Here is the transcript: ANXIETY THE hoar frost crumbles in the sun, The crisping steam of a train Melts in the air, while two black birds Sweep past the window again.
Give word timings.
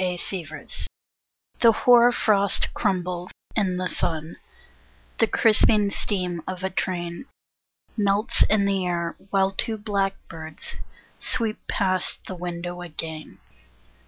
ANXIETY 0.00 0.88
THE 1.60 1.70
hoar 1.70 2.10
frost 2.10 2.74
crumbles 2.74 3.30
in 3.54 3.76
the 3.76 3.86
sun, 3.86 4.38
The 5.18 5.28
crisping 5.28 5.92
steam 5.92 6.42
of 6.48 6.64
a 6.64 6.70
train 6.70 7.26
Melts 7.96 8.42
in 8.50 8.64
the 8.64 8.84
air, 8.84 9.14
while 9.30 9.52
two 9.52 9.78
black 9.78 10.16
birds 10.26 10.74
Sweep 11.20 11.64
past 11.68 12.26
the 12.26 12.34
window 12.34 12.82
again. 12.82 13.38